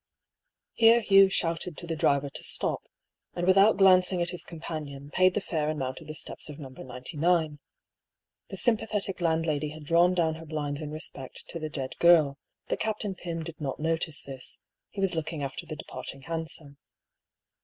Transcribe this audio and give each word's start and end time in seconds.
Here 0.73 1.01
Hugh 1.01 1.29
shouted 1.29 1.77
to 1.77 1.85
the 1.85 1.95
driver 1.95 2.31
to 2.31 2.43
stop, 2.43 2.81
and 3.35 3.45
with 3.45 3.55
out 3.55 3.77
glancing 3.77 4.19
at 4.19 4.31
his 4.31 4.43
companion, 4.43 5.11
paid 5.11 5.35
the 5.35 5.41
fare 5.41 5.69
and 5.69 5.77
mount 5.77 6.01
ed 6.01 6.07
the 6.07 6.15
steps 6.15 6.49
of 6.49 6.57
No. 6.57 6.69
99. 6.69 7.59
The 8.49 8.57
sympathetic 8.57 9.21
landlady 9.21 9.69
had 9.69 9.83
drawn 9.85 10.15
down 10.15 10.33
her 10.41 10.45
blinds 10.47 10.81
in 10.81 10.89
respect 10.89 11.47
to 11.49 11.59
the 11.59 11.69
dead 11.69 11.99
girl, 11.99 12.39
but 12.67 12.79
Captain 12.79 13.13
Pym 13.13 13.43
did 13.43 13.61
not 13.61 13.79
notice 13.79 14.23
this, 14.23 14.59
he 14.89 14.99
was 14.99 15.13
looking 15.13 15.43
after 15.43 15.67
the 15.67 15.75
departing 15.75 16.23
hansom. 16.23 16.77